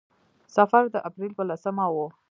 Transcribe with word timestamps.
سفر 0.55 0.83
د 0.93 0.95
اپرېل 1.07 1.31
په 1.37 1.43
لسمه 1.49 1.85
و. 1.93 1.97